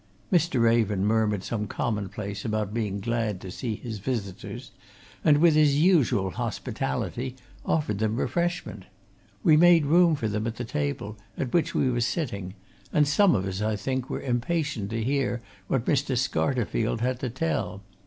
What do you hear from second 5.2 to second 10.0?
and, with his usual hospitality, offered them refreshment. We made